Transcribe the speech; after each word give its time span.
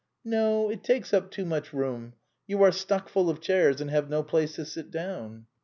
"No, 0.25 0.71
it 0.71 0.83
takes 0.83 1.13
up 1.13 1.29
too 1.29 1.45
much 1.45 1.73
room. 1.73 2.13
You 2.47 2.63
are 2.63 2.71
stuck 2.71 3.07
full 3.07 3.29
of 3.29 3.39
chairs, 3.39 3.79
and 3.79 3.91
have 3.91 4.09
no 4.09 4.23
place 4.23 4.55
to 4.55 4.65
sit 4.65 4.89
down." 4.89 5.45